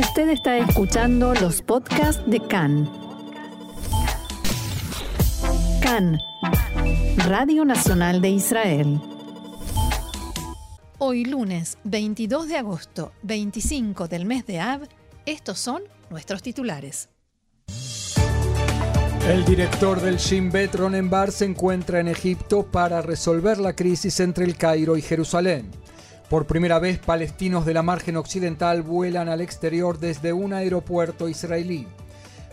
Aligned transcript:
Usted 0.00 0.30
está 0.30 0.56
escuchando 0.56 1.34
los 1.34 1.60
podcasts 1.60 2.22
de 2.26 2.40
CAN. 2.40 2.90
CAN, 5.82 6.18
Radio 7.28 7.66
Nacional 7.66 8.22
de 8.22 8.30
Israel. 8.30 8.98
Hoy 10.96 11.26
lunes 11.26 11.76
22 11.84 12.48
de 12.48 12.56
agosto, 12.56 13.12
25 13.24 14.08
del 14.08 14.24
mes 14.24 14.46
de 14.46 14.60
Av, 14.60 14.88
estos 15.26 15.58
son 15.58 15.82
nuestros 16.08 16.40
titulares. 16.40 17.10
El 19.28 19.44
director 19.44 20.00
del 20.00 20.16
Shin 20.16 20.50
Bet, 20.50 20.76
Ronen 20.76 21.10
Bar, 21.10 21.30
se 21.30 21.44
encuentra 21.44 22.00
en 22.00 22.08
Egipto 22.08 22.64
para 22.64 23.02
resolver 23.02 23.58
la 23.58 23.74
crisis 23.74 24.18
entre 24.20 24.46
el 24.46 24.56
Cairo 24.56 24.96
y 24.96 25.02
Jerusalén. 25.02 25.70
Por 26.30 26.46
primera 26.46 26.78
vez, 26.78 27.00
palestinos 27.00 27.66
de 27.66 27.74
la 27.74 27.82
margen 27.82 28.16
occidental 28.16 28.82
vuelan 28.82 29.28
al 29.28 29.40
exterior 29.40 29.98
desde 29.98 30.32
un 30.32 30.52
aeropuerto 30.52 31.28
israelí. 31.28 31.88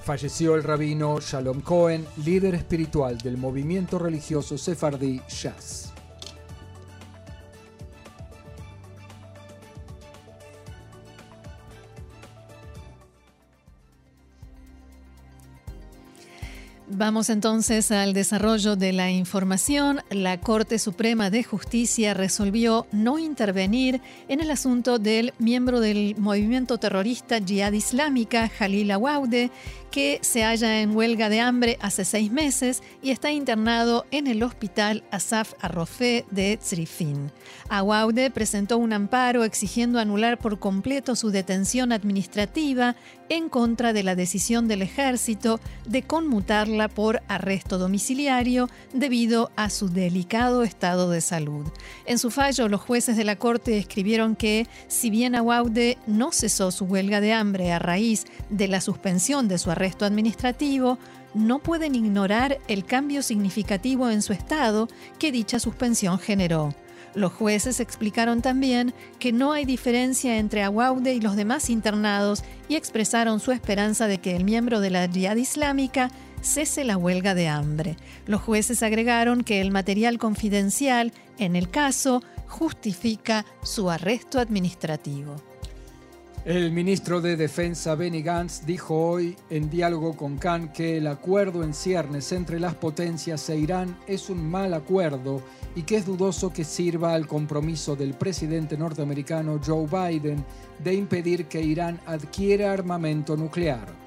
Falleció 0.04 0.56
el 0.56 0.64
rabino 0.64 1.20
Shalom 1.20 1.62
Cohen, 1.62 2.04
líder 2.26 2.56
espiritual 2.56 3.20
del 3.20 3.38
movimiento 3.38 4.00
religioso 4.00 4.58
sefardí 4.58 5.22
Shas. 5.30 5.94
Vamos 16.90 17.30
entonces 17.30 17.92
al 17.92 18.14
desarrollo 18.14 18.78
de 18.78 18.94
la 18.94 19.12
información. 19.12 20.00
La 20.10 20.40
Corte 20.40 20.80
Suprema 20.80 21.30
de 21.30 21.44
Justicia 21.44 22.14
resolvió 22.14 22.88
no 22.94 23.20
intervenir 23.20 24.00
en 24.30 24.40
el 24.40 24.50
asunto 24.52 24.98
del 24.98 25.34
miembro 25.38 25.82
del 25.82 26.16
movimiento 26.18 26.78
terrorista 26.78 27.42
Jihad 27.46 27.74
Islámica, 27.74 28.48
Jalil 28.48 28.92
Awaude, 28.92 29.52
que 29.92 30.20
se 30.22 30.44
halla 30.44 30.82
en 30.82 30.96
huelga 30.96 31.28
de 31.28 31.42
hambre 31.42 31.78
hace 31.82 32.06
seis 32.06 32.32
meses 32.32 32.82
y 33.02 33.12
está 33.12 33.32
internado 33.32 34.06
en 34.12 34.28
el 34.28 34.44
hospital 34.44 35.04
Asaf 35.12 35.54
Arrofé 35.60 36.26
de 36.32 36.58
Tzrifin. 36.58 37.32
Awaude 37.70 38.30
presentó 38.32 38.78
un 38.78 38.94
amparo 38.94 39.44
exigiendo 39.44 40.00
anular 40.00 40.38
por 40.38 40.60
completo 40.60 41.16
su 41.16 41.32
detención 41.32 41.92
administrativa 41.92 42.96
en 43.30 43.50
contra 43.50 43.92
de 43.92 44.04
la 44.04 44.16
decisión 44.16 44.68
del 44.68 44.82
ejército 44.82 45.60
de 45.86 46.04
conmutarla 46.04 46.77
por 46.88 47.24
arresto 47.28 47.80
domiciliario 47.80 48.70
debido 48.94 49.50
a 49.56 49.72
su 49.72 49.90
delicado 49.90 50.62
estado 50.62 51.10
de 51.10 51.22
salud. 51.22 51.66
En 52.06 52.20
su 52.20 52.30
fallo, 52.30 52.68
los 52.68 52.82
jueces 52.82 53.18
de 53.18 53.24
la 53.24 53.38
Corte 53.38 53.80
escribieron 53.80 54.36
que, 54.36 54.68
si 54.88 55.10
bien 55.10 55.34
Awaude 55.34 55.98
no 56.06 56.32
cesó 56.32 56.70
su 56.70 56.86
huelga 56.86 57.22
de 57.22 57.34
hambre 57.34 57.72
a 57.72 57.80
raíz 57.80 58.26
de 58.52 58.68
la 58.68 58.82
suspensión 58.82 59.48
de 59.48 59.58
su 59.58 59.72
arresto 59.72 60.06
administrativo, 60.06 61.00
no 61.34 61.60
pueden 61.60 61.96
ignorar 61.96 62.60
el 62.68 62.86
cambio 62.86 63.24
significativo 63.24 64.10
en 64.10 64.22
su 64.22 64.34
estado 64.34 64.88
que 65.18 65.32
dicha 65.32 65.60
suspensión 65.60 66.20
generó. 66.20 66.76
Los 67.18 67.34
jueces 67.34 67.80
explicaron 67.80 68.44
también 68.44 68.94
que 69.18 69.32
no 69.32 69.52
hay 69.52 69.66
diferencia 69.66 70.38
entre 70.38 70.64
Awaude 70.64 71.16
y 71.16 71.20
los 71.20 71.36
demás 71.36 71.70
internados 71.72 72.44
y 72.70 72.76
expresaron 72.76 73.40
su 73.40 73.52
esperanza 73.52 74.06
de 74.08 74.20
que 74.20 74.36
el 74.36 74.44
miembro 74.44 74.82
de 74.82 74.92
la 74.92 75.08
Jihad 75.08 75.38
Islámica 75.38 76.12
cese 76.42 76.84
la 76.84 76.98
huelga 76.98 77.36
de 77.36 77.48
hambre. 77.48 77.98
Los 78.26 78.42
jueces 78.42 78.84
agregaron 78.84 79.44
que 79.44 79.62
el 79.62 79.72
material 79.72 80.18
confidencial 80.18 81.14
en 81.38 81.56
el 81.56 81.70
caso 81.70 82.24
justifica 82.48 83.46
su 83.64 83.90
arresto 83.90 84.40
administrativo. 84.40 85.36
El 86.48 86.72
ministro 86.72 87.20
de 87.20 87.36
Defensa 87.36 87.96
Benny 87.96 88.22
Gantz 88.22 88.66
dijo 88.66 88.96
hoy 88.96 89.36
en 89.50 89.70
diálogo 89.70 90.16
con 90.16 90.38
Khan 90.38 90.72
que 90.72 90.96
el 90.96 91.08
acuerdo 91.08 91.62
en 91.62 91.74
ciernes 91.74 92.32
entre 92.32 92.58
las 92.58 92.74
potencias 92.74 93.50
e 93.50 93.58
Irán 93.58 93.98
es 94.08 94.30
un 94.30 94.50
mal 94.50 94.74
acuerdo 94.74 95.44
y 95.76 95.82
que 95.82 95.98
es 95.98 96.06
dudoso 96.06 96.54
que 96.54 96.64
sirva 96.64 97.14
al 97.14 97.28
compromiso 97.28 97.98
del 97.98 98.14
presidente 98.14 98.78
norteamericano 98.78 99.60
Joe 99.62 99.88
Biden 99.88 100.46
de 100.82 100.94
impedir 100.94 101.48
que 101.48 101.62
Irán 101.62 102.00
adquiera 102.06 102.72
armamento 102.72 103.36
nuclear. 103.36 104.07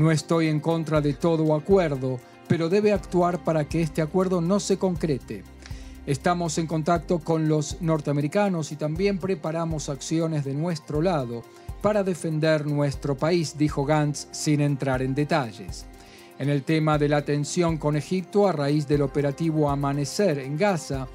No 0.00 0.10
estoy 0.10 0.46
en 0.46 0.60
contra 0.60 1.02
de 1.02 1.12
todo 1.12 1.54
acuerdo, 1.54 2.20
pero 2.48 2.70
debe 2.70 2.90
actuar 2.90 3.44
para 3.44 3.68
que 3.68 3.82
este 3.82 4.00
acuerdo 4.00 4.40
no 4.40 4.58
se 4.58 4.78
concrete. 4.78 5.44
Estamos 6.06 6.56
en 6.56 6.66
contacto 6.66 7.18
con 7.18 7.50
los 7.50 7.82
norteamericanos 7.82 8.72
y 8.72 8.76
también 8.76 9.18
preparamos 9.18 9.90
acciones 9.90 10.42
de 10.46 10.54
nuestro 10.54 11.02
lado 11.02 11.42
para 11.82 12.02
defender 12.02 12.66
nuestro 12.66 13.14
país, 13.14 13.58
dijo 13.58 13.84
Gantz 13.84 14.28
sin 14.30 14.62
entrar 14.62 15.02
en 15.02 15.14
detalles. 15.14 15.84
En 16.38 16.48
el 16.48 16.62
tema 16.62 16.96
de 16.96 17.10
la 17.10 17.22
tensión 17.26 17.76
con 17.76 17.94
Egipto 17.94 18.48
a 18.48 18.52
raíz 18.52 18.88
del 18.88 19.02
operativo 19.02 19.68
Amanecer 19.68 20.38
en 20.38 20.56
Gaza, 20.56 21.08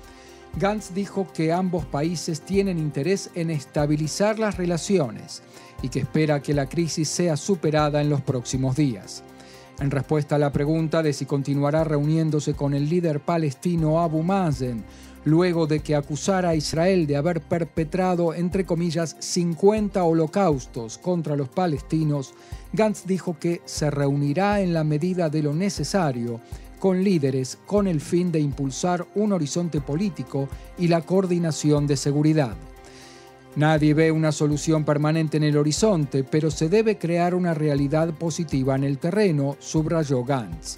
Gantz 0.58 0.94
dijo 0.94 1.28
que 1.34 1.52
ambos 1.52 1.86
países 1.86 2.40
tienen 2.40 2.80
interés 2.80 3.30
en 3.36 3.50
estabilizar 3.50 4.40
las 4.40 4.56
relaciones 4.56 5.44
y 5.82 5.90
que 5.90 6.00
espera 6.00 6.42
que 6.42 6.54
la 6.54 6.70
crisis 6.70 7.10
sea 7.10 7.36
superada 7.36 8.00
en 8.00 8.10
los 8.10 8.22
próximos 8.22 8.78
días. 8.78 9.22
En 9.82 9.92
respuesta 9.92 10.36
a 10.36 10.40
la 10.40 10.54
pregunta 10.54 11.04
de 11.04 11.12
si 11.12 11.26
continuará 11.26 11.84
reuniéndose 11.84 12.54
con 12.54 12.74
el 12.74 12.88
líder 12.88 13.20
palestino 13.20 14.00
Abu 14.00 14.24
Mazen, 14.24 14.86
luego 15.26 15.68
de 15.68 15.82
que 15.82 15.94
acusara 15.94 16.50
a 16.50 16.56
Israel 16.56 17.06
de 17.06 17.18
haber 17.18 17.42
perpetrado, 17.42 18.34
entre 18.34 18.66
comillas, 18.66 19.18
50 19.20 20.02
holocaustos 20.06 20.98
contra 20.98 21.36
los 21.36 21.50
palestinos, 21.50 22.34
Gantz 22.72 23.06
dijo 23.06 23.38
que 23.38 23.62
se 23.66 23.92
reunirá 23.92 24.62
en 24.62 24.74
la 24.74 24.86
medida 24.86 25.30
de 25.30 25.44
lo 25.44 25.54
necesario 25.54 26.40
con 26.86 27.04
líderes 27.04 27.58
con 27.66 27.88
el 27.88 28.00
fin 28.00 28.32
de 28.32 28.40
impulsar 28.40 29.08
un 29.16 29.34
horizonte 29.34 29.82
político 29.82 30.48
y 30.78 30.88
la 30.88 31.02
coordinación 31.02 31.88
de 31.88 31.98
seguridad. 31.98 32.56
Nadie 33.56 33.96
ve 33.96 34.12
una 34.12 34.32
solución 34.32 34.86
permanente 34.86 35.38
en 35.38 35.46
el 35.46 35.58
horizonte, 35.58 36.24
pero 36.24 36.52
se 36.52 36.70
debe 36.70 37.00
crear 37.00 37.34
una 37.34 37.56
realidad 37.56 38.14
positiva 38.14 38.76
en 38.76 38.84
el 38.84 39.00
terreno, 39.00 39.58
subrayó 39.58 40.24
Gantz. 40.24 40.78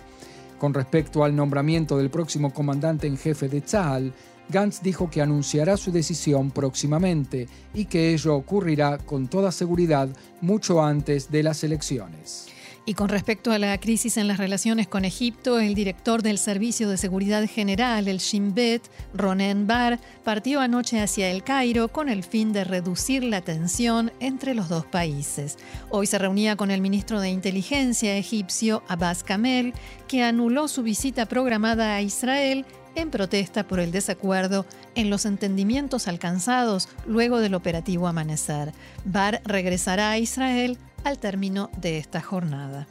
Con 0.57 0.73
respecto 0.73 1.25
al 1.25 1.35
nombramiento 1.35 1.97
del 1.97 2.09
próximo 2.09 2.53
comandante 2.53 3.06
en 3.06 3.18
jefe 3.18 3.50
de 3.50 3.59
Tzal, 3.59 4.13
Gantz 4.47 4.81
dijo 4.81 5.09
que 5.09 5.22
anunciará 5.22 5.75
su 5.75 5.91
decisión 5.91 6.51
próximamente 6.51 7.50
y 7.74 7.84
que 7.84 8.13
ello 8.13 8.34
ocurrirá 8.34 8.97
con 8.97 9.28
toda 9.28 9.51
seguridad 9.51 10.07
mucho 10.39 10.81
antes 10.81 11.29
de 11.29 11.44
las 11.44 11.66
elecciones. 11.66 12.47
Y 12.88 12.94
con 12.94 13.09
respecto 13.09 13.52
a 13.52 13.59
la 13.59 13.78
crisis 13.81 14.16
en 14.16 14.30
las 14.30 14.38
relaciones 14.38 14.88
con 14.88 15.03
Egipto, 15.03 15.59
el 15.59 15.75
director 15.75 16.22
del 16.24 16.38
Servicio 16.38 16.88
de 16.88 16.96
Seguridad 16.96 17.46
General, 17.46 18.08
el 18.08 18.20
Shin 18.20 18.56
Bet, 18.56 18.81
Ronen 19.14 19.68
Bar, 19.68 20.00
partió 20.24 20.62
anoche 20.62 21.02
hacia 21.02 21.30
el 21.30 21.44
Cairo 21.44 21.90
con 21.90 22.08
el 22.08 22.24
fin 22.24 22.53
de 22.53 22.64
reducir 22.64 23.25
la 23.25 23.42
tensión 23.42 24.14
entre 24.22 24.56
los 24.56 24.70
dos 24.70 24.86
países. 24.86 25.58
Hoy 25.90 26.08
se 26.08 26.18
reunía 26.18 26.56
con 26.56 26.72
el 26.72 26.80
ministro 26.80 27.20
de 27.20 27.30
Inteligencia 27.30 28.16
egipcio, 28.16 28.81
Abbas 28.88 29.22
Kamel, 29.22 29.74
que 30.08 30.24
anuló 30.24 30.69
su 30.69 30.81
visita 30.81 31.25
programada 31.25 31.94
a 31.94 32.02
Israel 32.02 32.66
en 32.96 33.12
protesta 33.12 33.68
por 33.68 33.81
el 33.81 33.92
desacuerdo 33.92 34.66
en 34.96 35.09
los 35.09 35.25
entendimientos 35.25 36.08
alcanzados 36.08 36.88
luego 37.06 37.40
del 37.40 37.54
operativo 37.54 38.08
Amanecer. 38.08 38.72
Bar 39.04 39.42
regresará 39.44 40.12
a 40.12 40.19
Israel 40.19 40.78
al 41.07 41.19
término 41.19 41.69
de 41.79 41.97
esta 41.97 42.22
jornada. 42.22 42.85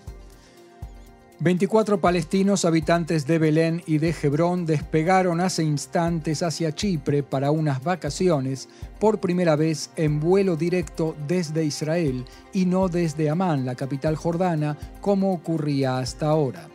24 1.38 2.00
palestinos 2.00 2.64
habitantes 2.64 3.26
de 3.26 3.38
Belén 3.38 3.82
y 3.86 3.98
de 3.98 4.14
Hebrón 4.22 4.64
despegaron 4.64 5.42
hace 5.42 5.62
instantes 5.62 6.42
hacia 6.42 6.72
Chipre 6.72 7.22
para 7.22 7.50
unas 7.50 7.84
vacaciones 7.84 8.70
por 8.98 9.20
primera 9.20 9.54
vez 9.54 9.90
en 9.96 10.18
vuelo 10.18 10.56
directo 10.56 11.14
desde 11.28 11.66
Israel 11.66 12.24
y 12.54 12.64
no 12.64 12.88
desde 12.88 13.28
Amán, 13.28 13.66
la 13.66 13.74
capital 13.74 14.16
jordana, 14.16 14.78
como 15.02 15.34
ocurría 15.34 15.98
hasta 15.98 16.26
ahora. 16.26 16.70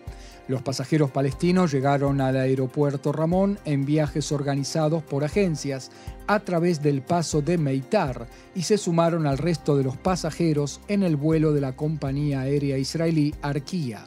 Los 0.48 0.62
pasajeros 0.62 1.12
palestinos 1.12 1.72
llegaron 1.72 2.20
al 2.20 2.36
aeropuerto 2.36 3.12
Ramón 3.12 3.60
en 3.66 3.86
viajes 3.86 4.32
organizados 4.32 5.04
por 5.04 5.24
agencias 5.24 5.92
a 6.28 6.40
través 6.40 6.82
del 6.82 7.02
paso 7.02 7.42
de 7.42 7.58
Meitar 7.58 8.28
y 8.56 8.64
se 8.64 8.78
sumaron 8.78 9.28
al 9.28 9.38
resto 9.38 9.78
de 9.78 9.84
los 9.84 9.98
pasajeros 9.98 10.82
en 10.88 11.04
el 11.04 11.16
vuelo 11.16 11.54
de 11.54 11.62
la 11.62 11.76
compañía 11.76 12.42
aérea 12.42 12.78
israelí 12.78 13.34
Arquía. 13.42 14.04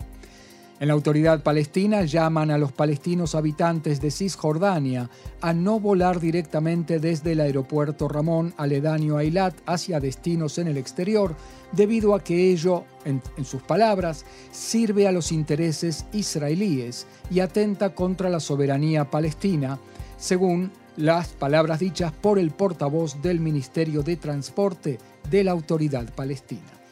En 0.80 0.88
la 0.88 0.94
autoridad 0.94 1.44
palestina 1.44 2.02
llaman 2.02 2.50
a 2.50 2.58
los 2.58 2.72
palestinos 2.72 3.36
habitantes 3.36 4.00
de 4.00 4.10
Cisjordania 4.10 5.08
a 5.40 5.52
no 5.52 5.78
volar 5.78 6.18
directamente 6.18 6.98
desde 6.98 7.32
el 7.32 7.40
aeropuerto 7.40 8.08
Ramón 8.08 8.52
aledaño 8.56 9.18
a 9.18 9.22
hacia 9.66 10.00
destinos 10.00 10.58
en 10.58 10.66
el 10.66 10.76
exterior, 10.76 11.36
debido 11.70 12.12
a 12.14 12.24
que 12.24 12.50
ello, 12.50 12.84
en, 13.04 13.22
sus 13.44 13.62
palabras, 13.62 14.24
sirve 14.50 15.06
a 15.06 15.12
los 15.12 15.30
intereses 15.30 16.06
israelíes 16.12 17.06
y 17.30 17.38
atenta 17.38 17.94
contra 17.94 18.28
la 18.28 18.40
soberanía 18.40 19.10
palestina, 19.10 19.78
según 20.18 20.72
las 20.96 21.28
palabras 21.28 21.78
dichas 21.78 22.10
por 22.10 22.36
el 22.36 22.50
portavoz 22.50 23.22
del 23.22 23.38
Ministerio 23.38 24.02
de 24.02 24.16
Transporte 24.16 24.98
de 25.30 25.44
la 25.44 25.52
Autoridad 25.52 26.12
Palestina. 26.14 26.83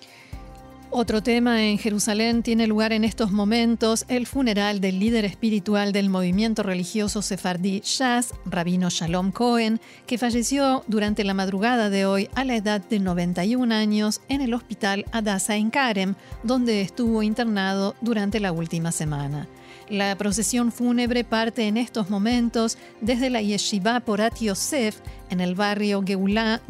Otro 0.94 1.22
tema 1.22 1.64
en 1.64 1.78
Jerusalén 1.78 2.42
tiene 2.42 2.66
lugar 2.66 2.92
en 2.92 3.02
estos 3.02 3.32
momentos 3.32 4.04
el 4.08 4.26
funeral 4.26 4.82
del 4.82 4.98
líder 4.98 5.24
espiritual 5.24 5.90
del 5.90 6.10
movimiento 6.10 6.62
religioso 6.62 7.22
sefardí 7.22 7.80
Shas, 7.82 8.34
Rabino 8.44 8.90
Shalom 8.90 9.32
Cohen, 9.32 9.80
que 10.06 10.18
falleció 10.18 10.84
durante 10.88 11.24
la 11.24 11.32
madrugada 11.32 11.88
de 11.88 12.04
hoy 12.04 12.28
a 12.34 12.44
la 12.44 12.56
edad 12.56 12.82
de 12.82 12.98
91 12.98 13.74
años 13.74 14.20
en 14.28 14.42
el 14.42 14.52
hospital 14.52 15.06
Adasa 15.12 15.56
en 15.56 15.70
Karem, 15.70 16.14
donde 16.42 16.82
estuvo 16.82 17.22
internado 17.22 17.94
durante 18.02 18.38
la 18.38 18.52
última 18.52 18.92
semana. 18.92 19.48
La 19.92 20.16
procesión 20.16 20.72
fúnebre 20.72 21.22
parte 21.22 21.68
en 21.68 21.76
estos 21.76 22.08
momentos 22.08 22.78
desde 23.02 23.28
la 23.28 23.42
Yeshiva 23.42 24.00
Porat 24.00 24.38
Yosef, 24.40 24.96
en 25.28 25.42
el 25.42 25.54
barrio 25.54 26.02
Geula 26.02 26.62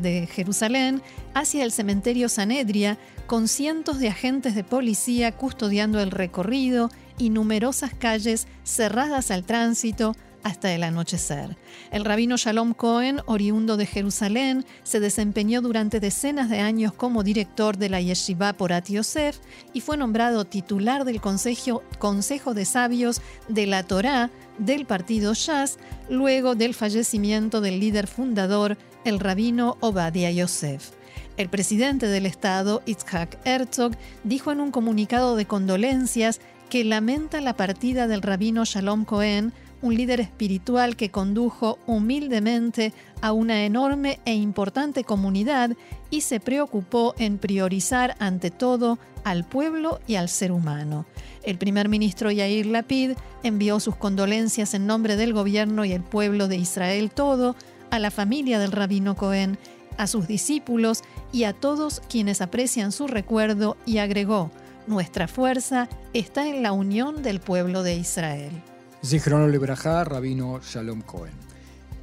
de 0.00 0.28
Jerusalén, 0.28 1.02
hacia 1.34 1.64
el 1.64 1.72
cementerio 1.72 2.28
Sanedria, 2.28 2.96
con 3.26 3.48
cientos 3.48 3.98
de 3.98 4.06
agentes 4.06 4.54
de 4.54 4.62
policía 4.62 5.32
custodiando 5.32 6.00
el 6.00 6.12
recorrido 6.12 6.88
y 7.18 7.30
numerosas 7.30 7.94
calles 7.94 8.46
cerradas 8.62 9.32
al 9.32 9.42
tránsito 9.42 10.14
hasta 10.48 10.72
el 10.72 10.82
anochecer. 10.82 11.56
El 11.90 12.04
rabino 12.04 12.36
Shalom 12.36 12.72
Cohen, 12.72 13.20
oriundo 13.26 13.76
de 13.76 13.86
Jerusalén, 13.86 14.64
se 14.82 14.98
desempeñó 14.98 15.60
durante 15.60 16.00
decenas 16.00 16.48
de 16.48 16.60
años 16.60 16.92
como 16.92 17.22
director 17.22 17.76
de 17.76 17.88
la 17.88 18.00
Yeshiva 18.00 18.54
Porat 18.54 18.88
Yosef 18.88 19.38
y 19.72 19.82
fue 19.82 19.96
nombrado 19.96 20.44
titular 20.44 21.04
del 21.04 21.20
Consejo, 21.20 21.82
Consejo 21.98 22.54
de 22.54 22.64
Sabios 22.64 23.20
de 23.48 23.66
la 23.66 23.82
Torá 23.82 24.30
del 24.58 24.86
partido 24.86 25.34
Shas 25.34 25.78
luego 26.08 26.54
del 26.54 26.74
fallecimiento 26.74 27.60
del 27.60 27.78
líder 27.78 28.06
fundador, 28.06 28.78
el 29.04 29.20
rabino 29.20 29.76
Obadiah 29.80 30.30
Yosef. 30.30 30.90
El 31.36 31.48
presidente 31.48 32.06
del 32.08 32.26
Estado, 32.26 32.82
Itzhak 32.86 33.38
Herzog, 33.44 33.92
dijo 34.24 34.50
en 34.50 34.60
un 34.60 34.70
comunicado 34.72 35.36
de 35.36 35.46
condolencias 35.46 36.40
que 36.68 36.84
lamenta 36.84 37.40
la 37.40 37.54
partida 37.54 38.08
del 38.08 38.22
rabino 38.22 38.64
Shalom 38.64 39.04
Cohen, 39.04 39.52
un 39.82 39.94
líder 39.94 40.20
espiritual 40.20 40.96
que 40.96 41.10
condujo 41.10 41.78
humildemente 41.86 42.92
a 43.20 43.32
una 43.32 43.64
enorme 43.64 44.20
e 44.24 44.34
importante 44.34 45.04
comunidad 45.04 45.76
y 46.10 46.22
se 46.22 46.40
preocupó 46.40 47.14
en 47.18 47.38
priorizar 47.38 48.16
ante 48.18 48.50
todo 48.50 48.98
al 49.24 49.44
pueblo 49.44 50.00
y 50.06 50.16
al 50.16 50.28
ser 50.28 50.52
humano. 50.52 51.06
El 51.42 51.58
primer 51.58 51.88
ministro 51.88 52.30
Yair 52.30 52.66
Lapid 52.66 53.12
envió 53.42 53.80
sus 53.80 53.96
condolencias 53.96 54.74
en 54.74 54.86
nombre 54.86 55.16
del 55.16 55.32
gobierno 55.32 55.84
y 55.84 55.92
el 55.92 56.02
pueblo 56.02 56.48
de 56.48 56.56
Israel 56.56 57.10
todo 57.10 57.56
a 57.90 57.98
la 57.98 58.10
familia 58.10 58.58
del 58.58 58.72
rabino 58.72 59.16
Cohen 59.16 59.58
a 59.96 60.06
sus 60.06 60.26
discípulos 60.26 61.02
y 61.32 61.44
a 61.44 61.52
todos 61.52 62.00
quienes 62.08 62.40
aprecian 62.40 62.92
su 62.92 63.06
recuerdo 63.06 63.76
y 63.84 63.98
agregó, 63.98 64.50
nuestra 64.86 65.28
fuerza 65.28 65.88
está 66.14 66.48
en 66.48 66.62
la 66.62 66.72
unión 66.72 67.22
del 67.22 67.40
pueblo 67.40 67.82
de 67.82 67.96
Israel. 67.96 68.62
Zichrono 69.04 69.46
Lebrajá, 69.46 70.04
Rabino 70.04 70.60
Shalom 70.60 71.02
Cohen. 71.02 71.48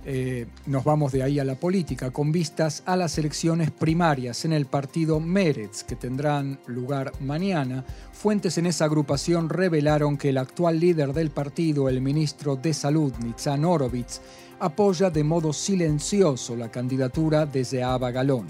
Eh, 0.07 0.45
nos 0.67 0.83
vamos 0.83 1.11
de 1.11 1.23
ahí 1.23 1.39
a 1.39 1.43
la 1.43 1.55
política 1.55 2.11
con 2.11 2.31
vistas 2.31 2.83
a 2.85 2.95
las 2.95 3.17
elecciones 3.17 3.71
primarias 3.71 4.45
en 4.45 4.53
el 4.53 4.67
partido 4.67 5.19
Meretz 5.19 5.83
que 5.83 5.95
tendrán 5.95 6.59
lugar 6.67 7.11
mañana. 7.21 7.83
Fuentes 8.13 8.59
en 8.59 8.67
esa 8.67 8.85
agrupación 8.85 9.49
revelaron 9.49 10.17
que 10.17 10.29
el 10.29 10.37
actual 10.37 10.79
líder 10.79 11.11
del 11.11 11.31
partido, 11.31 11.89
el 11.89 12.01
ministro 12.01 12.55
de 12.55 12.73
Salud, 12.73 13.13
Nitzan 13.17 13.65
Orovitz, 13.65 14.21
apoya 14.59 15.09
de 15.09 15.23
modo 15.23 15.51
silencioso 15.53 16.55
la 16.55 16.69
candidatura 16.69 17.47
de 17.47 17.65
Zeaba 17.65 18.11
Galón. 18.11 18.45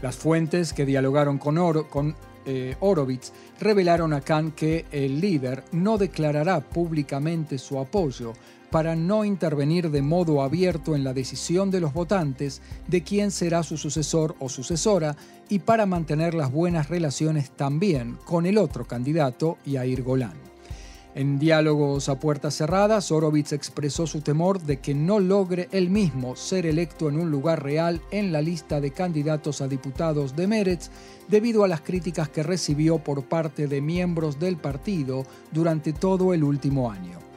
Las 0.00 0.16
fuentes 0.16 0.72
que 0.72 0.86
dialogaron 0.86 1.38
con, 1.38 1.58
Oro, 1.58 1.90
con 1.90 2.16
eh, 2.50 2.76
revelaron 3.60 4.14
a 4.14 4.22
Khan 4.22 4.52
que 4.52 4.86
el 4.90 5.20
líder 5.20 5.64
no 5.72 5.98
declarará 5.98 6.60
públicamente 6.60 7.58
su 7.58 7.78
apoyo 7.78 8.32
para 8.70 8.96
no 8.96 9.24
intervenir 9.24 9.90
de 9.90 10.02
modo 10.02 10.42
abierto 10.42 10.96
en 10.96 11.04
la 11.04 11.12
decisión 11.12 11.70
de 11.70 11.80
los 11.80 11.92
votantes 11.92 12.62
de 12.86 13.02
quién 13.02 13.30
será 13.30 13.62
su 13.62 13.76
sucesor 13.76 14.34
o 14.38 14.48
sucesora 14.48 15.14
y 15.48 15.58
para 15.58 15.84
mantener 15.84 16.34
las 16.34 16.50
buenas 16.50 16.88
relaciones 16.88 17.50
también 17.50 18.16
con 18.24 18.46
el 18.46 18.58
otro 18.58 18.86
candidato, 18.86 19.58
Yair 19.66 20.02
Golan. 20.02 20.47
En 21.18 21.40
diálogos 21.40 22.08
a 22.08 22.20
puertas 22.20 22.54
cerradas, 22.54 23.10
Horowitz 23.10 23.52
expresó 23.52 24.06
su 24.06 24.20
temor 24.20 24.62
de 24.62 24.78
que 24.78 24.94
no 24.94 25.18
logre 25.18 25.68
él 25.72 25.90
mismo 25.90 26.36
ser 26.36 26.64
electo 26.64 27.08
en 27.08 27.18
un 27.18 27.28
lugar 27.28 27.60
real 27.60 28.00
en 28.12 28.30
la 28.30 28.40
lista 28.40 28.80
de 28.80 28.92
candidatos 28.92 29.60
a 29.60 29.66
diputados 29.66 30.36
de 30.36 30.46
Meretz 30.46 30.90
debido 31.26 31.64
a 31.64 31.68
las 31.68 31.80
críticas 31.80 32.28
que 32.28 32.44
recibió 32.44 32.98
por 32.98 33.24
parte 33.24 33.66
de 33.66 33.80
miembros 33.80 34.38
del 34.38 34.58
partido 34.58 35.24
durante 35.50 35.92
todo 35.92 36.34
el 36.34 36.44
último 36.44 36.88
año. 36.88 37.27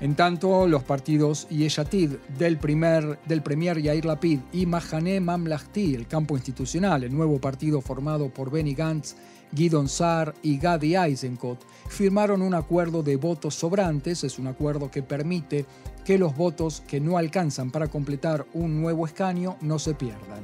En 0.00 0.14
tanto, 0.14 0.68
los 0.68 0.84
partidos 0.84 1.48
Yeshatid 1.48 2.12
del, 2.38 2.58
primer, 2.58 3.18
del 3.26 3.42
Premier 3.42 3.80
Yair 3.80 4.04
Lapid 4.04 4.38
y 4.52 4.64
Mahane 4.64 5.18
Mamlahti, 5.18 5.94
el 5.96 6.06
campo 6.06 6.36
institucional, 6.36 7.02
el 7.02 7.12
nuevo 7.12 7.40
partido 7.40 7.80
formado 7.80 8.28
por 8.28 8.50
Benny 8.50 8.74
Gantz 8.74 9.16
Guidon 9.50 9.88
Saar 9.88 10.34
y 10.42 10.58
Gadi 10.58 10.94
Eisenkot 10.94 11.58
firmaron 11.88 12.42
un 12.42 12.54
acuerdo 12.54 13.02
de 13.02 13.16
votos 13.16 13.54
sobrantes, 13.54 14.22
es 14.22 14.38
un 14.38 14.46
acuerdo 14.46 14.90
que 14.90 15.02
permite 15.02 15.66
que 16.04 16.18
los 16.18 16.36
votos 16.36 16.82
que 16.86 17.00
no 17.00 17.18
alcanzan 17.18 17.70
para 17.70 17.88
completar 17.88 18.46
un 18.54 18.80
nuevo 18.80 19.06
escaño 19.06 19.56
no 19.60 19.78
se 19.78 19.94
pierdan. 19.94 20.42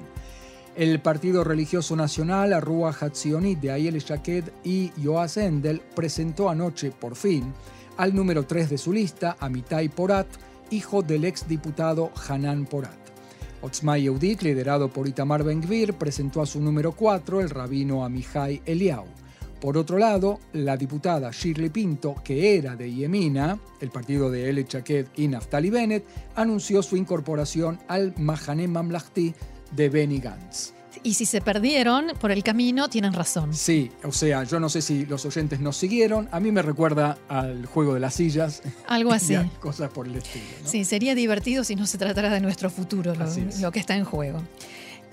El 0.75 1.01
Partido 1.01 1.45
Religioso 1.45 1.95
Nacional, 1.95 2.53
Arrua 2.53 2.91
Hatzionit 2.91 3.61
de 3.61 3.71
Ayel 3.71 3.99
Shaked 3.99 4.51
y 4.65 4.91
Yoaz 5.01 5.37
Endel 5.37 5.81
presentó 5.95 6.51
anoche, 6.51 6.91
por 6.91 7.15
fin, 7.15 7.55
al 7.97 8.15
número 8.15 8.45
3 8.45 8.71
de 8.71 8.79
su 8.79 8.93
lista, 8.93 9.37
Amitai 9.41 9.89
Porat, 9.89 10.27
hijo 10.71 11.03
del 11.03 11.25
exdiputado 11.25 12.11
Hanan 12.29 12.67
Porat. 12.67 12.99
Otzma 13.63 13.97
Yehudit, 13.97 14.43
liderado 14.43 14.89
por 14.89 15.09
Itamar 15.09 15.43
Ben-Gvir, 15.43 15.95
presentó 15.95 16.43
a 16.43 16.47
su 16.47 16.61
número 16.61 16.93
4, 16.93 17.41
el 17.41 17.51
rabino 17.51 18.05
Amihai 18.05 18.61
Eliau. 18.67 19.07
Por 19.61 19.79
otro 19.79 19.97
lado, 19.97 20.41
la 20.53 20.77
diputada 20.77 21.31
Shirley 21.31 21.71
Pinto, 21.71 22.17
que 22.23 22.59
era 22.59 22.77
de 22.77 22.93
Yemina, 22.93 23.59
el 23.81 23.91
partido 23.91 24.31
de 24.31 24.51
Ele 24.51 24.67
Chaked 24.67 25.07
y 25.17 25.29
Naftali 25.29 25.71
Bennett, 25.71 26.05
anunció 26.35 26.83
su 26.83 26.99
incorporación 26.99 27.79
al 27.89 28.13
Mahané 28.19 28.69
Mamlahti 28.69 29.35
de 29.75 29.89
Benny 29.89 30.19
Gantz. 30.19 30.75
Y 31.03 31.15
si 31.15 31.27
se 31.27 31.41
perdieron 31.41 32.13
por 32.21 32.31
el 32.31 32.43
camino, 32.43 32.89
tienen 32.89 33.13
razón. 33.13 33.55
Sí, 33.55 33.91
o 34.05 34.13
sea, 34.13 34.45
yo 34.45 34.61
no 34.61 34.69
sé 34.69 34.81
si 34.83 35.07
los 35.07 35.25
oyentes 35.25 35.61
nos 35.61 35.77
siguieron. 35.77 36.29
A 36.33 36.41
mí 36.41 36.53
me 36.53 36.63
recuerda 36.63 37.19
al 37.29 37.67
juego 37.67 37.95
de 37.95 38.01
las 38.01 38.15
sillas. 38.15 38.63
Algo 38.87 39.13
así. 39.15 39.35
cosas 39.61 39.91
por 39.91 40.07
el 40.07 40.17
estilo. 40.17 40.45
Sí, 40.65 40.85
sería 40.85 41.15
divertido 41.15 41.65
si 41.65 41.77
no 41.77 41.87
se 41.87 41.99
tratara 41.99 42.31
de 42.31 42.41
nuestro 42.41 42.71
futuro, 42.71 43.15
lo 43.61 43.73
que 43.73 43.81
está 43.81 43.97
en 43.97 44.05
juego. 44.05 44.43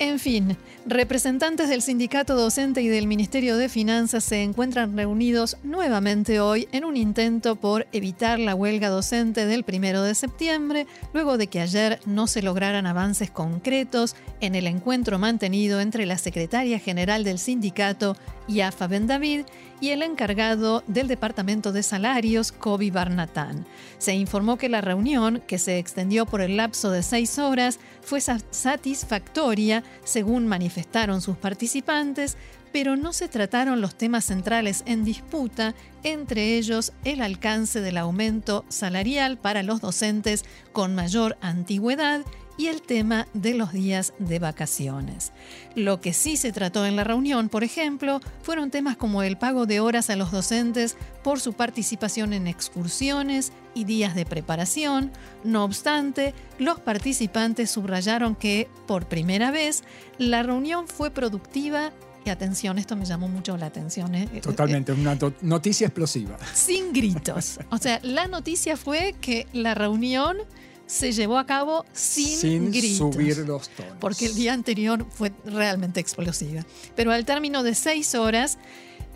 En 0.02 0.18
fin, 0.18 0.56
representantes 0.84 1.68
del 1.68 1.80
sindicato 1.80 2.34
docente 2.34 2.82
y 2.82 2.88
del 2.88 3.06
Ministerio 3.06 3.56
de 3.56 3.68
Finanzas 3.68 4.24
se 4.24 4.42
encuentran 4.42 4.96
reunidos 4.96 5.58
nuevamente 5.62 6.40
hoy 6.40 6.66
en 6.72 6.84
un 6.84 6.96
intento 6.96 7.54
por 7.54 7.86
evitar 7.92 8.40
la 8.40 8.56
huelga 8.56 8.88
docente 8.88 9.46
del 9.46 9.62
primero 9.62 10.02
de 10.02 10.16
septiembre, 10.16 10.88
luego 11.14 11.38
de 11.38 11.46
que 11.46 11.60
ayer 11.60 12.00
no 12.04 12.26
se 12.26 12.42
lograran 12.42 12.84
avances 12.84 13.30
concretos 13.30 14.16
en 14.40 14.56
el 14.56 14.66
encuentro 14.66 15.20
mantenido 15.20 15.80
entre 15.80 16.04
la 16.04 16.18
secretaria 16.18 16.80
general 16.80 17.22
del 17.22 17.38
sindicato, 17.38 18.16
Yafa 18.48 18.88
Ben 18.88 19.06
David, 19.06 19.42
y 19.82 19.90
el 19.90 20.02
encargado 20.02 20.84
del 20.86 21.08
Departamento 21.08 21.72
de 21.72 21.82
Salarios, 21.82 22.52
Kobi 22.52 22.92
Barnatán. 22.92 23.66
Se 23.98 24.14
informó 24.14 24.56
que 24.56 24.68
la 24.68 24.80
reunión, 24.80 25.42
que 25.48 25.58
se 25.58 25.78
extendió 25.78 26.24
por 26.24 26.40
el 26.40 26.56
lapso 26.56 26.92
de 26.92 27.02
seis 27.02 27.36
horas, 27.40 27.80
fue 28.00 28.20
satisfactoria, 28.20 29.82
según 30.04 30.46
manifestaron 30.46 31.20
sus 31.20 31.36
participantes, 31.36 32.36
pero 32.72 32.96
no 32.96 33.12
se 33.12 33.28
trataron 33.28 33.80
los 33.80 33.94
temas 33.94 34.24
centrales 34.24 34.82
en 34.86 35.04
disputa, 35.04 35.74
entre 36.02 36.56
ellos 36.56 36.92
el 37.04 37.20
alcance 37.20 37.80
del 37.80 37.98
aumento 37.98 38.64
salarial 38.68 39.38
para 39.38 39.62
los 39.62 39.80
docentes 39.80 40.44
con 40.72 40.94
mayor 40.94 41.36
antigüedad 41.40 42.22
y 42.56 42.66
el 42.66 42.82
tema 42.82 43.26
de 43.32 43.54
los 43.54 43.72
días 43.72 44.12
de 44.18 44.38
vacaciones. 44.38 45.32
Lo 45.74 46.00
que 46.00 46.12
sí 46.12 46.36
se 46.36 46.52
trató 46.52 46.84
en 46.84 46.96
la 46.96 47.04
reunión, 47.04 47.48
por 47.48 47.64
ejemplo, 47.64 48.20
fueron 48.42 48.70
temas 48.70 48.96
como 48.96 49.22
el 49.22 49.38
pago 49.38 49.66
de 49.66 49.80
horas 49.80 50.10
a 50.10 50.16
los 50.16 50.30
docentes 50.30 50.96
por 51.24 51.40
su 51.40 51.54
participación 51.54 52.32
en 52.32 52.46
excursiones 52.46 53.52
y 53.74 53.84
días 53.84 54.14
de 54.14 54.26
preparación. 54.26 55.12
No 55.44 55.64
obstante, 55.64 56.34
los 56.58 56.78
participantes 56.78 57.70
subrayaron 57.70 58.34
que, 58.34 58.68
por 58.86 59.06
primera 59.06 59.50
vez, 59.50 59.82
la 60.18 60.42
reunión 60.42 60.88
fue 60.88 61.10
productiva 61.10 61.92
y 62.24 62.30
atención, 62.30 62.78
esto 62.78 62.96
me 62.96 63.04
llamó 63.04 63.28
mucho 63.28 63.56
la 63.56 63.66
atención. 63.66 64.14
¿eh? 64.14 64.28
Totalmente, 64.42 64.92
una 64.92 65.18
noticia 65.40 65.86
explosiva. 65.86 66.36
Sin 66.54 66.92
gritos. 66.92 67.58
O 67.70 67.78
sea, 67.78 68.00
la 68.02 68.26
noticia 68.26 68.76
fue 68.76 69.14
que 69.20 69.46
la 69.52 69.74
reunión 69.74 70.38
se 70.86 71.12
llevó 71.12 71.38
a 71.38 71.46
cabo 71.46 71.86
sin, 71.92 72.72
sin 72.72 72.96
subir 72.96 73.38
los 73.38 73.70
tonos. 73.70 73.94
Porque 73.98 74.26
el 74.26 74.34
día 74.34 74.52
anterior 74.52 75.06
fue 75.10 75.32
realmente 75.44 76.00
explosiva. 76.00 76.66
Pero 76.94 77.12
al 77.12 77.24
término 77.24 77.62
de 77.62 77.74
seis 77.74 78.14
horas, 78.14 78.58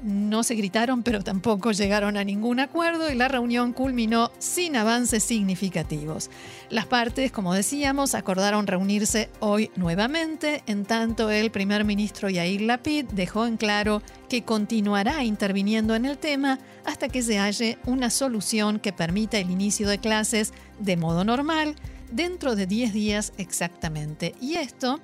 no 0.02 0.42
se 0.42 0.54
gritaron, 0.54 1.02
pero 1.02 1.22
tampoco 1.22 1.72
llegaron 1.72 2.16
a 2.16 2.24
ningún 2.24 2.60
acuerdo 2.60 3.10
y 3.10 3.14
la 3.14 3.28
reunión 3.28 3.72
culminó 3.72 4.30
sin 4.38 4.76
avances 4.76 5.24
significativos. 5.24 6.30
Las 6.70 6.86
partes, 6.86 7.32
como 7.32 7.54
decíamos, 7.54 8.14
acordaron 8.14 8.66
reunirse 8.66 9.30
hoy 9.40 9.70
nuevamente, 9.76 10.62
en 10.66 10.84
tanto 10.84 11.30
el 11.30 11.50
primer 11.50 11.84
ministro 11.84 12.28
Yair 12.28 12.62
Lapid 12.62 13.06
dejó 13.06 13.46
en 13.46 13.56
claro 13.56 14.02
que 14.28 14.42
continuará 14.42 15.24
interviniendo 15.24 15.94
en 15.94 16.04
el 16.04 16.18
tema 16.18 16.58
hasta 16.84 17.08
que 17.08 17.22
se 17.22 17.38
halle 17.38 17.78
una 17.86 18.10
solución 18.10 18.78
que 18.78 18.92
permita 18.92 19.38
el 19.38 19.50
inicio 19.50 19.88
de 19.88 19.98
clases 19.98 20.52
de 20.78 20.96
modo 20.96 21.24
normal 21.24 21.74
dentro 22.10 22.54
de 22.56 22.66
10 22.66 22.92
días 22.92 23.32
exactamente. 23.38 24.34
Y 24.40 24.54
esto 24.54 25.00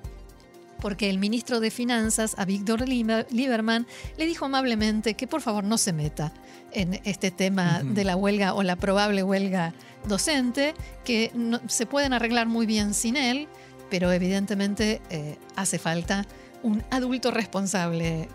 porque 0.83 1.09
el 1.09 1.17
ministro 1.17 1.61
de 1.61 1.71
Finanzas, 1.71 2.35
a 2.37 2.43
Víctor 2.43 2.85
Lieberman, 2.85 3.87
le 4.17 4.25
dijo 4.25 4.43
amablemente 4.43 5.13
que 5.13 5.27
por 5.27 5.39
favor 5.39 5.63
no 5.63 5.77
se 5.77 5.93
meta 5.93 6.33
en 6.73 6.99
este 7.05 7.31
tema 7.31 7.81
de 7.85 8.03
la 8.03 8.17
huelga 8.17 8.53
o 8.53 8.63
la 8.63 8.75
probable 8.75 9.23
huelga 9.23 9.73
docente, 10.09 10.73
que 11.05 11.31
se 11.69 11.85
pueden 11.85 12.11
arreglar 12.11 12.47
muy 12.47 12.65
bien 12.65 12.93
sin 12.93 13.15
él, 13.15 13.47
pero 13.89 14.11
evidentemente 14.11 15.01
eh, 15.09 15.37
hace 15.55 15.79
falta 15.79 16.25
un 16.63 16.83
adulto 16.91 17.31
responsable. 17.31 18.27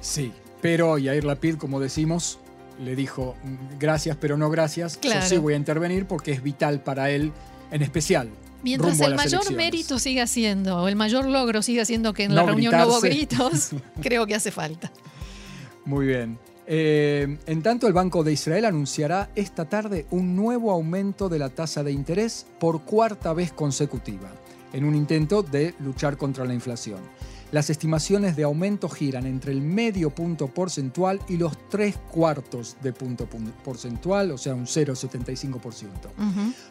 Sí, 0.00 0.32
pero 0.62 0.96
Yair 0.96 1.24
Lapid, 1.24 1.56
como 1.56 1.80
decimos, 1.80 2.38
le 2.82 2.96
dijo 2.96 3.36
gracias, 3.78 4.16
pero 4.18 4.38
no 4.38 4.48
gracias. 4.48 4.98
Yo 5.02 5.20
sí 5.20 5.36
voy 5.36 5.52
a 5.52 5.56
intervenir 5.56 6.06
porque 6.06 6.32
es 6.32 6.42
vital 6.42 6.82
para 6.82 7.10
él 7.10 7.30
en 7.70 7.82
especial 7.82 8.30
Mientras 8.62 9.00
el 9.00 9.14
mayor 9.14 9.52
mérito 9.52 9.98
siga 9.98 10.26
siendo, 10.26 10.82
o 10.82 10.88
el 10.88 10.96
mayor 10.96 11.26
logro 11.26 11.62
siga 11.62 11.84
siendo 11.84 12.12
que 12.12 12.24
en 12.24 12.34
la 12.34 12.42
reunión 12.44 12.76
no 12.76 12.86
hubo 12.86 13.00
gritos, 13.00 13.70
creo 14.02 14.26
que 14.26 14.34
hace 14.34 14.50
falta. 14.50 14.92
Muy 15.84 16.06
bien. 16.06 16.38
Eh, 16.66 17.38
en 17.46 17.62
tanto, 17.62 17.88
el 17.88 17.92
Banco 17.92 18.22
de 18.22 18.32
Israel 18.32 18.64
anunciará 18.64 19.30
esta 19.34 19.64
tarde 19.64 20.06
un 20.10 20.36
nuevo 20.36 20.70
aumento 20.70 21.28
de 21.28 21.38
la 21.38 21.48
tasa 21.48 21.82
de 21.82 21.90
interés 21.90 22.46
por 22.60 22.82
cuarta 22.82 23.32
vez 23.32 23.52
consecutiva, 23.52 24.30
en 24.72 24.84
un 24.84 24.94
intento 24.94 25.42
de 25.42 25.74
luchar 25.80 26.16
contra 26.16 26.44
la 26.44 26.54
inflación. 26.54 27.00
Las 27.52 27.68
estimaciones 27.68 28.36
de 28.36 28.44
aumento 28.44 28.88
giran 28.88 29.26
entre 29.26 29.50
el 29.50 29.60
medio 29.60 30.10
punto 30.10 30.46
porcentual 30.46 31.20
y 31.28 31.36
los 31.36 31.58
tres 31.68 31.96
cuartos 32.12 32.76
de 32.80 32.92
punto 32.92 33.28
porcentual, 33.64 34.30
o 34.30 34.38
sea, 34.38 34.54
un 34.54 34.66
0,75%. 34.66 35.88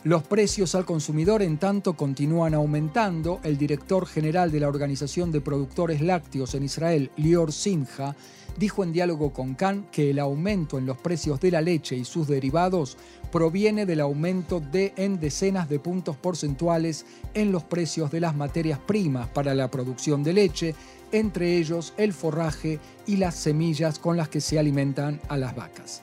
Los 0.05 0.23
precios 0.23 0.75
al 0.75 0.85
consumidor, 0.85 1.41
en 1.41 1.57
tanto, 1.57 1.93
continúan 1.93 2.53
aumentando. 2.53 3.41
El 3.43 3.57
director 3.57 4.05
general 4.05 4.51
de 4.51 4.61
la 4.61 4.69
Organización 4.69 5.33
de 5.33 5.41
Productores 5.41 5.99
Lácteos 5.99 6.55
en 6.55 6.63
Israel, 6.63 7.11
Lior 7.17 7.51
Simha, 7.51 8.15
dijo 8.57 8.83
en 8.83 8.93
diálogo 8.93 9.33
con 9.33 9.55
Khan 9.55 9.87
que 9.91 10.11
el 10.11 10.19
aumento 10.19 10.77
en 10.77 10.85
los 10.85 10.97
precios 10.97 11.39
de 11.39 11.51
la 11.51 11.61
leche 11.61 11.95
y 11.95 12.05
sus 12.05 12.27
derivados 12.27 12.97
proviene 13.31 13.85
del 13.85 13.99
aumento 13.99 14.59
de 14.59 14.93
en 14.97 15.19
decenas 15.19 15.69
de 15.69 15.79
puntos 15.79 16.15
porcentuales 16.15 17.05
en 17.33 17.51
los 17.51 17.63
precios 17.63 18.11
de 18.11 18.19
las 18.19 18.35
materias 18.35 18.79
primas 18.79 19.27
para 19.27 19.53
la 19.53 19.69
producción 19.69 20.23
de 20.23 20.33
leche, 20.33 20.75
entre 21.11 21.57
ellos 21.57 21.93
el 21.97 22.13
forraje 22.13 22.79
y 23.05 23.17
las 23.17 23.35
semillas 23.35 23.99
con 23.99 24.17
las 24.17 24.29
que 24.29 24.41
se 24.41 24.59
alimentan 24.59 25.19
a 25.27 25.37
las 25.37 25.55
vacas. 25.55 26.01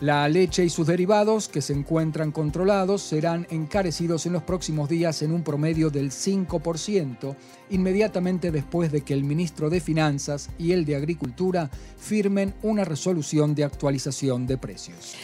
La 0.00 0.28
leche 0.28 0.64
y 0.64 0.70
sus 0.70 0.88
derivados, 0.88 1.48
que 1.48 1.62
se 1.62 1.72
encuentran 1.72 2.32
controlados, 2.32 3.00
serán 3.00 3.46
encarecidos 3.48 4.26
en 4.26 4.32
los 4.32 4.42
próximos 4.42 4.88
días 4.88 5.22
en 5.22 5.32
un 5.32 5.42
promedio 5.42 5.88
del 5.88 6.10
5%, 6.10 7.36
inmediatamente 7.70 8.50
después 8.50 8.90
de 8.90 9.02
que 9.02 9.14
el 9.14 9.22
ministro 9.22 9.70
de 9.70 9.80
Finanzas 9.80 10.50
y 10.58 10.72
el 10.72 10.84
de 10.84 10.96
Agricultura 10.96 11.70
firmen 11.96 12.54
una 12.62 12.84
resolución 12.84 13.54
de 13.54 13.64
actualización 13.64 14.48
de 14.48 14.58
precios. 14.58 15.14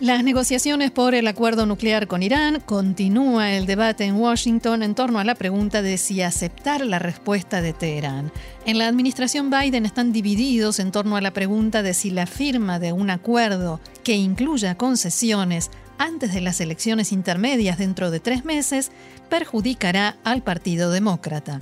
Las 0.00 0.22
negociaciones 0.22 0.92
por 0.92 1.16
el 1.16 1.26
acuerdo 1.26 1.66
nuclear 1.66 2.06
con 2.06 2.22
Irán 2.22 2.62
continúa 2.64 3.50
el 3.50 3.66
debate 3.66 4.04
en 4.04 4.14
Washington 4.14 4.84
en 4.84 4.94
torno 4.94 5.18
a 5.18 5.24
la 5.24 5.34
pregunta 5.34 5.82
de 5.82 5.98
si 5.98 6.22
aceptar 6.22 6.86
la 6.86 7.00
respuesta 7.00 7.60
de 7.60 7.72
Teherán. 7.72 8.30
En 8.64 8.78
la 8.78 8.86
administración 8.86 9.50
Biden 9.50 9.86
están 9.86 10.12
divididos 10.12 10.78
en 10.78 10.92
torno 10.92 11.16
a 11.16 11.20
la 11.20 11.32
pregunta 11.32 11.82
de 11.82 11.94
si 11.94 12.10
la 12.10 12.26
firma 12.26 12.78
de 12.78 12.92
un 12.92 13.10
acuerdo 13.10 13.80
que 14.04 14.14
incluya 14.14 14.76
concesiones 14.76 15.68
antes 15.98 16.32
de 16.32 16.42
las 16.42 16.60
elecciones 16.60 17.10
intermedias 17.10 17.76
dentro 17.76 18.12
de 18.12 18.20
tres 18.20 18.44
meses 18.44 18.92
perjudicará 19.28 20.16
al 20.22 20.44
Partido 20.44 20.92
Demócrata. 20.92 21.60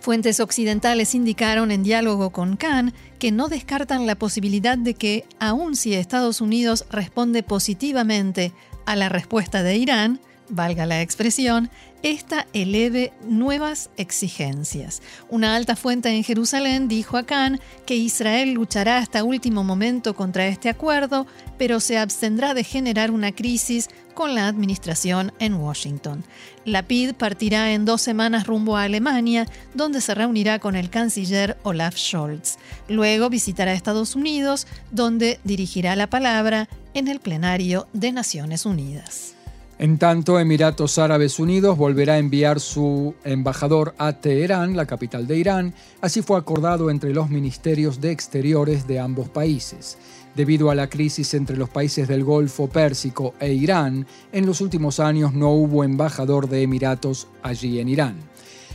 Fuentes 0.00 0.40
occidentales 0.40 1.14
indicaron 1.14 1.70
en 1.70 1.82
diálogo 1.82 2.30
con 2.30 2.56
Khan 2.56 2.94
que 3.18 3.32
no 3.32 3.48
descartan 3.48 4.06
la 4.06 4.14
posibilidad 4.14 4.78
de 4.78 4.94
que, 4.94 5.26
aun 5.38 5.76
si 5.76 5.92
Estados 5.92 6.40
Unidos 6.40 6.86
responde 6.90 7.42
positivamente 7.42 8.52
a 8.86 8.96
la 8.96 9.10
respuesta 9.10 9.62
de 9.62 9.76
Irán, 9.76 10.18
valga 10.48 10.86
la 10.86 11.02
expresión, 11.02 11.70
esta 12.02 12.46
eleve 12.52 13.12
nuevas 13.24 13.90
exigencias. 13.96 15.02
Una 15.28 15.56
alta 15.56 15.76
fuente 15.76 16.08
en 16.08 16.24
Jerusalén 16.24 16.88
dijo 16.88 17.16
a 17.16 17.24
Khan 17.24 17.60
que 17.86 17.96
Israel 17.96 18.52
luchará 18.52 18.98
hasta 18.98 19.24
último 19.24 19.64
momento 19.64 20.14
contra 20.14 20.46
este 20.46 20.68
acuerdo, 20.68 21.26
pero 21.58 21.80
se 21.80 21.98
abstendrá 21.98 22.54
de 22.54 22.64
generar 22.64 23.10
una 23.10 23.32
crisis 23.32 23.88
con 24.14 24.34
la 24.34 24.48
administración 24.48 25.32
en 25.38 25.54
Washington. 25.54 26.24
La 26.64 26.82
PID 26.82 27.14
partirá 27.14 27.72
en 27.72 27.84
dos 27.84 28.02
semanas 28.02 28.46
rumbo 28.46 28.76
a 28.76 28.84
Alemania, 28.84 29.46
donde 29.74 30.00
se 30.00 30.14
reunirá 30.14 30.58
con 30.58 30.76
el 30.76 30.90
canciller 30.90 31.56
Olaf 31.62 31.96
Scholz. 31.96 32.58
Luego 32.88 33.30
visitará 33.30 33.72
Estados 33.72 34.14
Unidos, 34.16 34.66
donde 34.90 35.40
dirigirá 35.44 35.96
la 35.96 36.08
palabra 36.08 36.68
en 36.92 37.08
el 37.08 37.20
plenario 37.20 37.88
de 37.92 38.12
Naciones 38.12 38.66
Unidas. 38.66 39.39
En 39.80 39.96
tanto, 39.96 40.38
Emiratos 40.38 40.98
Árabes 40.98 41.38
Unidos 41.38 41.78
volverá 41.78 42.12
a 42.12 42.18
enviar 42.18 42.60
su 42.60 43.14
embajador 43.24 43.94
a 43.96 44.12
Teherán, 44.12 44.76
la 44.76 44.84
capital 44.84 45.26
de 45.26 45.38
Irán. 45.38 45.72
Así 46.02 46.20
fue 46.20 46.36
acordado 46.36 46.90
entre 46.90 47.14
los 47.14 47.30
ministerios 47.30 47.98
de 47.98 48.10
Exteriores 48.10 48.86
de 48.86 48.98
ambos 48.98 49.30
países. 49.30 49.96
Debido 50.34 50.70
a 50.70 50.74
la 50.74 50.90
crisis 50.90 51.32
entre 51.32 51.56
los 51.56 51.70
países 51.70 52.06
del 52.08 52.24
Golfo 52.24 52.68
Pérsico 52.68 53.32
e 53.40 53.54
Irán, 53.54 54.06
en 54.32 54.44
los 54.44 54.60
últimos 54.60 55.00
años 55.00 55.32
no 55.32 55.52
hubo 55.52 55.82
embajador 55.82 56.46
de 56.50 56.60
Emiratos 56.60 57.28
allí 57.42 57.80
en 57.80 57.88
Irán. 57.88 58.16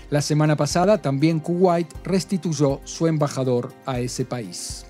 La 0.09 0.23
semana 0.23 0.55
pasada 0.55 1.03
también 1.03 1.39
Kuwait 1.39 1.87
restituyó 2.03 2.81
su 2.83 3.05
embajador 3.05 3.73
a 3.85 3.99
ese 3.99 4.25
país. 4.25 4.87